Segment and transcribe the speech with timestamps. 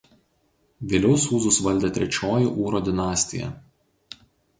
[0.93, 3.51] Vėliau Sūzus valdė Trečioji Ūro dinastija.